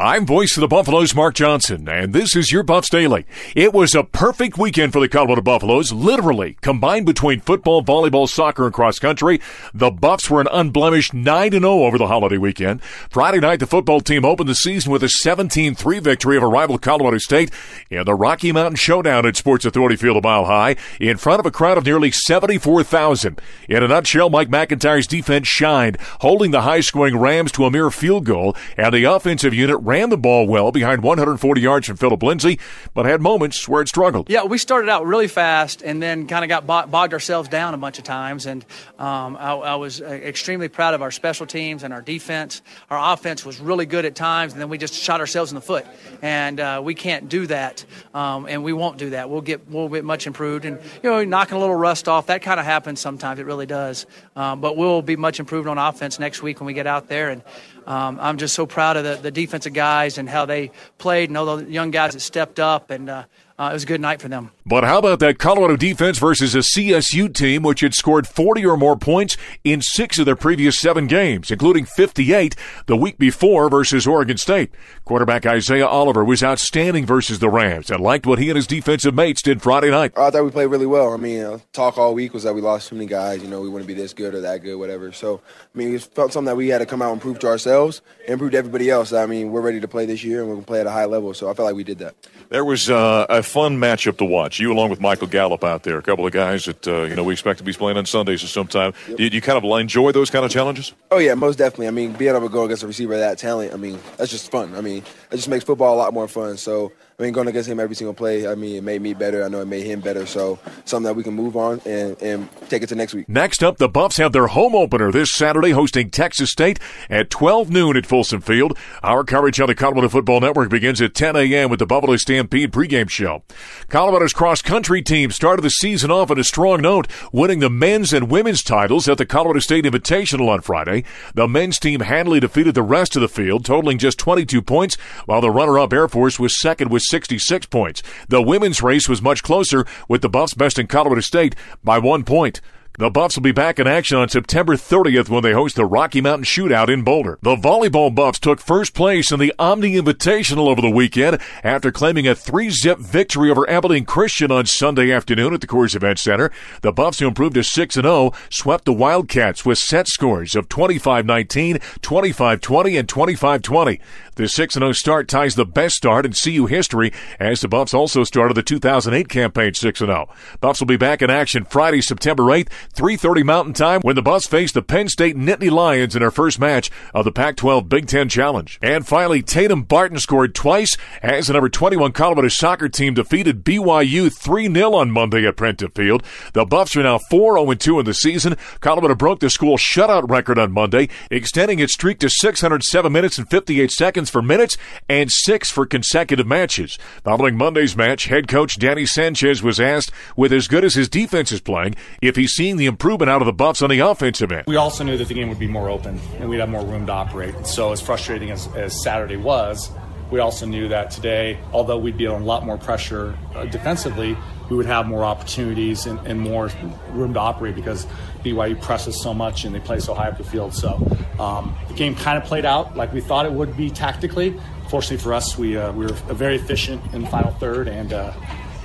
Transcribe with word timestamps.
I'm 0.00 0.26
voice 0.26 0.56
of 0.56 0.60
the 0.60 0.68
Buffaloes, 0.68 1.12
Mark 1.12 1.34
Johnson, 1.34 1.88
and 1.88 2.14
this 2.14 2.36
is 2.36 2.52
your 2.52 2.62
Buffs 2.62 2.88
Daily. 2.88 3.26
It 3.56 3.72
was 3.72 3.96
a 3.96 4.04
perfect 4.04 4.56
weekend 4.56 4.92
for 4.92 5.00
the 5.00 5.08
Colorado 5.08 5.42
Buffaloes, 5.42 5.90
literally 5.90 6.56
combined 6.60 7.04
between 7.04 7.40
football, 7.40 7.82
volleyball, 7.82 8.28
soccer, 8.28 8.64
and 8.64 8.72
cross 8.72 9.00
country. 9.00 9.40
The 9.74 9.90
Buffs 9.90 10.30
were 10.30 10.40
an 10.40 10.46
unblemished 10.52 11.14
9 11.14 11.50
0 11.50 11.64
over 11.64 11.98
the 11.98 12.06
holiday 12.06 12.38
weekend. 12.38 12.80
Friday 13.10 13.40
night, 13.40 13.58
the 13.58 13.66
football 13.66 14.00
team 14.00 14.24
opened 14.24 14.48
the 14.48 14.54
season 14.54 14.92
with 14.92 15.02
a 15.02 15.08
17 15.08 15.74
3 15.74 15.98
victory 15.98 16.36
over 16.36 16.48
rival 16.48 16.78
Colorado 16.78 17.18
State 17.18 17.50
in 17.90 18.04
the 18.04 18.14
Rocky 18.14 18.52
Mountain 18.52 18.76
Showdown 18.76 19.26
at 19.26 19.34
Sports 19.34 19.64
Authority 19.64 19.96
Field 19.96 20.18
a 20.18 20.22
mile 20.22 20.44
high 20.44 20.76
in 21.00 21.16
front 21.16 21.40
of 21.40 21.46
a 21.46 21.50
crowd 21.50 21.76
of 21.76 21.84
nearly 21.84 22.12
74,000. 22.12 23.40
In 23.68 23.82
a 23.82 23.88
nutshell, 23.88 24.30
Mike 24.30 24.48
McIntyre's 24.48 25.08
defense 25.08 25.48
shined, 25.48 25.98
holding 26.20 26.52
the 26.52 26.62
high 26.62 26.82
scoring 26.82 27.18
Rams 27.18 27.50
to 27.50 27.64
a 27.64 27.70
mere 27.72 27.90
field 27.90 28.26
goal, 28.26 28.54
and 28.76 28.94
the 28.94 29.02
offensive 29.02 29.52
unit 29.52 29.77
ran 29.78 30.10
the 30.10 30.18
ball 30.18 30.46
well 30.46 30.72
behind 30.72 31.02
140 31.02 31.60
yards 31.60 31.86
from 31.86 31.96
Phillip 31.96 32.22
Lindsay, 32.22 32.58
but 32.94 33.06
had 33.06 33.20
moments 33.20 33.68
where 33.68 33.82
it 33.82 33.88
struggled. 33.88 34.28
Yeah, 34.28 34.44
we 34.44 34.58
started 34.58 34.88
out 34.88 35.06
really 35.06 35.28
fast 35.28 35.82
and 35.82 36.02
then 36.02 36.26
kind 36.26 36.44
of 36.44 36.48
got 36.48 36.90
bogged 36.90 37.12
ourselves 37.12 37.48
down 37.48 37.74
a 37.74 37.78
bunch 37.78 37.98
of 37.98 38.04
times. 38.04 38.46
And 38.46 38.64
um, 38.98 39.36
I, 39.36 39.52
I, 39.52 39.74
was 39.76 40.00
uh, 40.00 40.06
extremely 40.06 40.68
proud 40.68 40.94
of 40.94 41.02
our 41.02 41.10
special 41.10 41.46
teams 41.46 41.82
and 41.82 41.94
our 41.94 42.02
defense. 42.02 42.62
Our 42.90 43.14
offense 43.14 43.44
was 43.44 43.60
really 43.60 43.86
good 43.86 44.04
at 44.04 44.14
times, 44.14 44.52
and 44.52 44.60
then 44.60 44.68
we 44.68 44.78
just 44.78 44.94
shot 44.94 45.20
ourselves 45.20 45.50
in 45.50 45.54
the 45.54 45.60
foot. 45.60 45.86
And 46.22 46.60
uh, 46.60 46.80
we 46.84 46.94
can't 46.94 47.28
do 47.28 47.46
that, 47.46 47.84
um, 48.14 48.46
and 48.46 48.64
we 48.64 48.72
won't 48.72 48.98
do 48.98 49.10
that. 49.10 49.30
We'll 49.30 49.40
get 49.40 49.68
we'll 49.70 49.88
get 49.88 50.04
much 50.04 50.26
improved, 50.26 50.64
and 50.64 50.78
you 51.02 51.10
know, 51.10 51.24
knocking 51.24 51.56
a 51.56 51.60
little 51.60 51.74
rust 51.74 52.08
off. 52.08 52.26
That 52.26 52.42
kind 52.42 52.58
of 52.58 52.66
happens 52.66 53.00
sometimes. 53.00 53.38
It 53.38 53.46
really 53.46 53.66
does. 53.66 54.06
Um, 54.34 54.60
but 54.60 54.76
we'll 54.76 55.02
be 55.02 55.16
much 55.16 55.40
improved 55.40 55.68
on 55.68 55.78
offense 55.78 56.18
next 56.18 56.42
week 56.42 56.60
when 56.60 56.66
we 56.66 56.74
get 56.74 56.86
out 56.86 57.08
there 57.08 57.30
and. 57.30 57.42
Um, 57.88 58.18
I'm 58.20 58.36
just 58.36 58.54
so 58.54 58.66
proud 58.66 58.98
of 58.98 59.04
the, 59.04 59.14
the 59.14 59.30
defensive 59.68 59.74
guys 59.74 60.18
and 60.18 60.28
how 60.28 60.46
they 60.46 60.70
played 60.98 61.30
and 61.30 61.36
all 61.36 61.56
the 61.56 61.70
young 61.70 61.90
guys 61.90 62.12
that 62.14 62.20
stepped 62.20 62.58
up. 62.58 62.90
And 62.90 63.08
uh, 63.08 63.24
uh, 63.58 63.70
it 63.70 63.72
was 63.72 63.82
a 63.82 63.86
good 63.86 64.00
night 64.00 64.20
for 64.20 64.28
them. 64.28 64.50
But 64.64 64.84
how 64.84 64.98
about 64.98 65.18
that 65.18 65.38
Colorado 65.38 65.76
defense 65.76 66.18
versus 66.18 66.54
a 66.54 66.58
CSU 66.58 67.34
team 67.34 67.62
which 67.62 67.80
had 67.80 67.94
scored 67.94 68.26
40 68.26 68.64
or 68.64 68.76
more 68.76 68.96
points 68.96 69.36
in 69.64 69.82
six 69.82 70.18
of 70.18 70.26
their 70.26 70.36
previous 70.36 70.78
seven 70.78 71.06
games, 71.06 71.50
including 71.50 71.84
58 71.84 72.54
the 72.86 72.96
week 72.96 73.18
before 73.18 73.68
versus 73.68 74.06
Oregon 74.06 74.36
State? 74.36 74.70
Quarterback 75.04 75.44
Isaiah 75.44 75.86
Oliver 75.86 76.24
was 76.24 76.42
outstanding 76.42 77.04
versus 77.04 77.40
the 77.40 77.48
Rams 77.48 77.90
and 77.90 78.00
liked 78.00 78.26
what 78.26 78.38
he 78.38 78.48
and 78.48 78.56
his 78.56 78.66
defensive 78.66 79.14
mates 79.14 79.42
did 79.42 79.60
Friday 79.60 79.90
night. 79.90 80.12
I 80.16 80.30
thought 80.30 80.44
we 80.44 80.50
played 80.50 80.66
really 80.66 80.86
well. 80.86 81.12
I 81.12 81.16
mean, 81.16 81.42
uh, 81.42 81.58
talk 81.72 81.98
all 81.98 82.14
week 82.14 82.34
was 82.34 82.44
that 82.44 82.54
we 82.54 82.60
lost 82.60 82.88
too 82.88 82.94
many 82.94 83.06
guys. 83.06 83.42
You 83.42 83.48
know, 83.48 83.60
we 83.60 83.68
wouldn't 83.68 83.88
be 83.88 83.94
this 83.94 84.12
good 84.12 84.34
or 84.34 84.40
that 84.42 84.62
good, 84.62 84.76
whatever. 84.76 85.10
So, 85.10 85.40
I 85.74 85.78
mean, 85.78 85.94
it 85.94 86.02
felt 86.02 86.32
something 86.32 86.46
that 86.46 86.56
we 86.56 86.68
had 86.68 86.78
to 86.78 86.86
come 86.86 87.02
out 87.02 87.10
and 87.12 87.20
prove 87.20 87.40
to 87.40 87.48
ourselves 87.48 88.02
and 88.28 88.38
prove 88.38 88.52
to 88.52 88.58
everybody 88.58 88.88
else. 88.88 89.12
I 89.12 89.26
mean, 89.26 89.50
we're 89.50 89.62
ready 89.62 89.80
to 89.80 89.88
play 89.88 90.06
this 90.06 90.22
year 90.22 90.40
and 90.40 90.48
we're 90.48 90.54
going 90.54 90.64
to 90.64 90.68
play 90.68 90.80
at 90.80 90.86
a 90.86 90.92
high 90.92 91.06
level. 91.06 91.34
So 91.34 91.50
I 91.50 91.54
felt 91.54 91.66
like 91.66 91.74
we 91.74 91.84
did 91.84 91.98
that. 91.98 92.14
There 92.50 92.64
was 92.64 92.88
uh, 92.88 93.26
a 93.28 93.42
fun 93.42 93.78
matchup 93.78 94.16
to 94.18 94.24
watch. 94.24 94.58
You 94.58 94.72
along 94.72 94.88
with 94.88 95.00
Michael 95.00 95.26
Gallup 95.26 95.62
out 95.64 95.82
there, 95.82 95.98
a 95.98 96.02
couple 96.02 96.26
of 96.26 96.32
guys 96.32 96.64
that 96.64 96.88
uh, 96.88 97.02
you 97.02 97.14
know 97.14 97.22
we 97.22 97.34
expect 97.34 97.58
to 97.58 97.64
be 97.64 97.74
playing 97.74 97.98
on 97.98 98.06
Sundays 98.06 98.42
at 98.42 98.48
some 98.48 98.66
time. 98.66 98.94
Yep. 99.06 99.18
Did 99.18 99.34
you 99.34 99.42
kind 99.42 99.62
of 99.62 99.78
enjoy 99.78 100.12
those 100.12 100.30
kind 100.30 100.46
of 100.46 100.50
challenges? 100.50 100.94
Oh 101.10 101.18
yeah, 101.18 101.34
most 101.34 101.56
definitely. 101.56 101.88
I 101.88 101.90
mean, 101.90 102.12
being 102.12 102.34
able 102.34 102.48
to 102.48 102.52
go 102.52 102.64
against 102.64 102.82
a 102.82 102.86
receiver 102.86 103.12
of 103.12 103.20
that 103.20 103.36
talent, 103.36 103.74
I 103.74 103.76
mean, 103.76 103.98
that's 104.16 104.30
just 104.30 104.50
fun. 104.50 104.74
I 104.76 104.80
mean, 104.80 105.02
it 105.30 105.36
just 105.36 105.48
makes 105.48 105.64
football 105.64 105.94
a 105.94 105.98
lot 105.98 106.14
more 106.14 106.26
fun. 106.26 106.56
So 106.56 106.90
I 107.20 107.24
mean, 107.24 107.32
going 107.32 107.48
against 107.48 107.68
him 107.68 107.80
every 107.80 107.96
single 107.96 108.14
play, 108.14 108.46
I 108.46 108.54
mean, 108.54 108.76
it 108.76 108.84
made 108.84 109.02
me 109.02 109.12
better. 109.12 109.42
I 109.42 109.48
know 109.48 109.60
it 109.60 109.66
made 109.66 109.84
him 109.84 110.00
better. 110.00 110.24
So 110.24 110.56
something 110.84 111.02
that 111.02 111.14
we 111.14 111.24
can 111.24 111.34
move 111.34 111.56
on 111.56 111.80
and, 111.84 112.16
and 112.22 112.48
take 112.68 112.84
it 112.84 112.90
to 112.90 112.94
next 112.94 113.12
week. 113.12 113.28
Next 113.28 113.64
up, 113.64 113.78
the 113.78 113.88
Buffs 113.88 114.18
have 114.18 114.30
their 114.30 114.46
home 114.46 114.76
opener 114.76 115.10
this 115.10 115.32
Saturday, 115.32 115.70
hosting 115.70 116.10
Texas 116.10 116.52
State 116.52 116.78
at 117.10 117.28
12 117.28 117.70
noon 117.70 117.96
at 117.96 118.06
Folsom 118.06 118.40
Field. 118.40 118.78
Our 119.02 119.24
coverage 119.24 119.60
on 119.60 119.66
the 119.66 119.74
Colorado 119.74 120.08
Football 120.08 120.38
Network 120.38 120.70
begins 120.70 121.02
at 121.02 121.16
10 121.16 121.34
a.m. 121.34 121.70
with 121.70 121.80
the 121.80 121.86
Buffalo 121.86 122.14
Stampede 122.38 122.70
pregame 122.70 123.10
show. 123.10 123.42
Colorado's 123.88 124.32
cross 124.32 124.62
country 124.62 125.02
team 125.02 125.32
started 125.32 125.62
the 125.62 125.70
season 125.70 126.12
off 126.12 126.30
on 126.30 126.38
a 126.38 126.44
strong 126.44 126.80
note, 126.80 127.08
winning 127.32 127.58
the 127.58 127.68
men's 127.68 128.12
and 128.12 128.30
women's 128.30 128.62
titles 128.62 129.08
at 129.08 129.18
the 129.18 129.26
Colorado 129.26 129.58
State 129.58 129.84
Invitational 129.84 130.48
on 130.48 130.60
Friday. 130.60 131.02
The 131.34 131.48
men's 131.48 131.80
team 131.80 131.98
handily 131.98 132.38
defeated 132.38 132.76
the 132.76 132.82
rest 132.84 133.16
of 133.16 133.22
the 133.22 133.28
field, 133.28 133.64
totaling 133.64 133.98
just 133.98 134.20
22 134.20 134.62
points, 134.62 134.96
while 135.26 135.40
the 135.40 135.50
runner-up 135.50 135.92
Air 135.92 136.06
Force 136.06 136.38
was 136.38 136.60
second 136.60 136.92
with 136.92 137.02
66 137.02 137.66
points. 137.66 138.04
The 138.28 138.40
women's 138.40 138.84
race 138.84 139.08
was 139.08 139.20
much 139.20 139.42
closer, 139.42 139.84
with 140.08 140.22
the 140.22 140.28
Buffs 140.28 140.54
besting 140.54 140.86
Colorado 140.86 141.22
State 141.22 141.56
by 141.82 141.98
one 141.98 142.22
point. 142.22 142.60
The 142.98 143.10
Buffs 143.10 143.36
will 143.36 143.44
be 143.44 143.52
back 143.52 143.78
in 143.78 143.86
action 143.86 144.18
on 144.18 144.28
September 144.28 144.74
30th 144.74 145.28
when 145.28 145.44
they 145.44 145.52
host 145.52 145.76
the 145.76 145.86
Rocky 145.86 146.20
Mountain 146.20 146.46
Shootout 146.46 146.88
in 146.88 147.04
Boulder. 147.04 147.38
The 147.42 147.54
volleyball 147.54 148.12
Buffs 148.12 148.40
took 148.40 148.58
first 148.58 148.92
place 148.92 149.30
in 149.30 149.38
the 149.38 149.54
Omni 149.56 149.92
Invitational 149.92 150.66
over 150.66 150.80
the 150.80 150.90
weekend 150.90 151.38
after 151.62 151.92
claiming 151.92 152.26
a 152.26 152.34
three-zip 152.34 152.98
victory 152.98 153.52
over 153.52 153.70
Abilene 153.70 154.04
Christian 154.04 154.50
on 154.50 154.66
Sunday 154.66 155.12
afternoon 155.12 155.54
at 155.54 155.60
the 155.60 155.68
Coors 155.68 155.94
Event 155.94 156.18
Center. 156.18 156.50
The 156.82 156.90
Buffs, 156.90 157.20
who 157.20 157.28
improved 157.28 157.54
to 157.54 157.60
6-0, 157.60 158.34
swept 158.50 158.84
the 158.84 158.92
Wildcats 158.92 159.64
with 159.64 159.78
set 159.78 160.08
scores 160.08 160.56
of 160.56 160.68
25-19, 160.68 161.80
25-20, 162.00 162.98
and 162.98 163.06
25-20. 163.06 164.00
The 164.34 164.44
6-0 164.44 164.94
start 164.96 165.28
ties 165.28 165.54
the 165.54 165.64
best 165.64 165.94
start 165.94 166.26
in 166.26 166.32
CU 166.32 166.66
history 166.66 167.12
as 167.38 167.60
the 167.60 167.68
Buffs 167.68 167.94
also 167.94 168.24
started 168.24 168.54
the 168.54 168.62
2008 168.64 169.28
campaign 169.28 169.72
6-0. 169.72 170.28
Buffs 170.60 170.80
will 170.80 170.86
be 170.86 170.96
back 170.96 171.22
in 171.22 171.30
action 171.30 171.64
Friday, 171.64 172.00
September 172.00 172.42
8th 172.44 172.68
3.30 172.94 173.44
Mountain 173.44 173.74
Time 173.74 174.00
when 174.00 174.16
the 174.16 174.22
Buffs 174.22 174.46
face 174.46 174.72
the 174.72 174.82
Penn 174.82 175.08
State 175.08 175.36
Nittany 175.36 175.70
Lions 175.70 176.16
in 176.16 176.20
their 176.20 176.30
first 176.30 176.58
match 176.58 176.90
of 177.14 177.24
the 177.24 177.32
Pac-12 177.32 177.88
Big 177.88 178.06
Ten 178.06 178.28
Challenge. 178.28 178.78
And 178.82 179.06
finally, 179.06 179.42
Tatum 179.42 179.82
Barton 179.82 180.18
scored 180.18 180.54
twice 180.54 180.96
as 181.22 181.46
the 181.46 181.52
number 181.52 181.68
21 181.68 182.12
Colorado 182.12 182.48
soccer 182.48 182.88
team 182.88 183.14
defeated 183.14 183.64
BYU 183.64 184.28
3-0 184.28 184.94
on 184.94 185.10
Monday 185.10 185.46
at 185.46 185.56
Prentup 185.56 185.94
Field. 185.94 186.22
The 186.54 186.64
Buffs 186.64 186.96
are 186.96 187.02
now 187.02 187.18
4-0-2 187.30 188.00
in 188.00 188.04
the 188.06 188.14
season. 188.14 188.56
Colorado 188.80 189.14
broke 189.14 189.40
the 189.40 189.50
school 189.50 189.76
shutout 189.76 190.28
record 190.28 190.58
on 190.58 190.72
Monday, 190.72 191.08
extending 191.30 191.78
its 191.78 191.92
streak 191.92 192.18
to 192.20 192.30
607 192.30 193.12
minutes 193.12 193.38
and 193.38 193.48
58 193.48 193.90
seconds 193.90 194.30
for 194.30 194.42
minutes 194.42 194.76
and 195.08 195.30
six 195.30 195.70
for 195.70 195.86
consecutive 195.86 196.46
matches. 196.46 196.98
Following 197.22 197.56
Monday's 197.56 197.96
match, 197.96 198.26
head 198.26 198.48
coach 198.48 198.78
Danny 198.78 199.06
Sanchez 199.06 199.62
was 199.62 199.78
asked, 199.78 200.10
with 200.36 200.52
as 200.52 200.68
good 200.68 200.84
as 200.84 200.94
his 200.94 201.08
defense 201.08 201.52
is 201.52 201.60
playing, 201.60 201.94
if 202.22 202.36
he's 202.36 202.52
seeing 202.52 202.76
the 202.78 202.86
improvement 202.86 203.30
out 203.30 203.42
of 203.42 203.46
the 203.46 203.52
Buffs 203.52 203.82
on 203.82 203.90
the 203.90 204.00
offensive 204.00 204.50
end. 204.52 204.64
We 204.66 204.76
also 204.76 205.04
knew 205.04 205.16
that 205.16 205.28
the 205.28 205.34
game 205.34 205.48
would 205.48 205.58
be 205.58 205.68
more 205.68 205.90
open 205.90 206.20
and 206.38 206.48
we'd 206.48 206.60
have 206.60 206.68
more 206.68 206.84
room 206.84 207.06
to 207.06 207.12
operate. 207.12 207.66
So, 207.66 207.92
as 207.92 208.00
frustrating 208.00 208.50
as, 208.50 208.66
as 208.74 209.02
Saturday 209.02 209.36
was, 209.36 209.90
we 210.30 210.40
also 210.40 210.66
knew 210.66 210.88
that 210.88 211.10
today, 211.10 211.58
although 211.72 211.98
we'd 211.98 212.18
be 212.18 212.26
on 212.26 212.42
a 212.42 212.44
lot 212.44 212.64
more 212.64 212.76
pressure 212.76 213.36
uh, 213.54 213.64
defensively, 213.64 214.36
we 214.68 214.76
would 214.76 214.86
have 214.86 215.06
more 215.06 215.24
opportunities 215.24 216.06
and, 216.06 216.18
and, 216.26 216.38
more 216.38 216.70
room 217.12 217.32
to 217.32 217.40
operate 217.40 217.74
because 217.74 218.06
BYU 218.44 218.80
presses 218.82 219.22
so 219.22 219.32
much 219.32 219.64
and 219.64 219.74
they 219.74 219.80
play 219.80 219.98
so 219.98 220.12
high 220.12 220.28
up 220.28 220.36
the 220.36 220.44
field. 220.44 220.74
So 220.74 220.94
um, 221.38 221.74
the 221.88 221.94
game 221.94 222.14
kind 222.14 222.36
of 222.36 222.44
played 222.44 222.66
out 222.66 222.94
like 222.94 223.12
we 223.12 223.22
thought 223.22 223.46
it 223.46 223.52
would 223.52 223.76
be 223.76 223.88
tactically. 223.88 224.60
Fortunately 224.90 225.16
for 225.16 225.32
us, 225.32 225.56
we, 225.56 225.78
uh, 225.78 225.92
we 225.92 226.04
were 226.04 226.12
very 226.12 226.56
efficient 226.56 227.02
in 227.14 227.22
the 227.22 227.28
final 227.28 227.52
third 227.52 227.88
and 227.88 228.12
uh, 228.12 228.32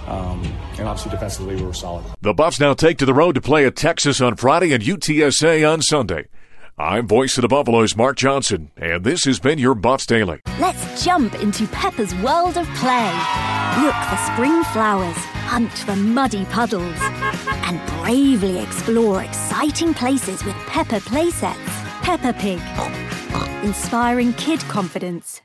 um, 0.08 0.44
and 0.78 0.88
obviously 0.88 1.12
defensively 1.12 1.56
we 1.56 1.64
were 1.64 1.74
solid. 1.74 2.06
The 2.22 2.34
Buffs 2.34 2.60
now 2.60 2.74
take 2.74 2.98
to 3.00 3.06
the 3.06 3.14
road 3.14 3.36
to 3.36 3.42
play 3.42 3.66
at 3.66 3.76
Texas 3.76 4.22
on 4.22 4.36
Friday 4.36 4.74
and 4.74 4.84
UTSA 4.84 5.70
on 5.72 5.82
Sunday. 5.82 6.28
I'm 6.78 7.08
voice 7.08 7.38
of 7.38 7.44
the 7.44 7.48
Buffaloes, 7.48 7.96
Mark 7.96 8.18
Johnson, 8.18 8.72
and 8.78 9.04
this 9.04 9.26
has 9.26 9.40
been 9.40 9.60
your 9.60 9.76
Buffs 9.76 10.08
Daily. 10.08 10.40
Let's 10.60 11.04
jump 11.04 11.36
into 11.36 11.68
Peppa's 11.68 12.16
world 12.16 12.58
of 12.58 12.68
play. 12.76 13.14
Look 13.80 13.94
for 13.94 14.18
spring 14.34 14.64
flowers, 14.66 15.16
hunt 15.46 15.72
for 15.72 15.96
muddy 15.96 16.46
puddles, 16.46 16.98
and 17.66 17.80
bravely 18.02 18.58
explore 18.60 19.22
exciting 19.24 19.94
places 19.94 20.44
with 20.44 20.56
Peppa 20.66 21.00
playsets. 21.02 21.84
Peppa 22.02 22.34
Pig, 22.34 22.60
inspiring 23.64 24.34
kid 24.34 24.60
confidence. 24.62 25.42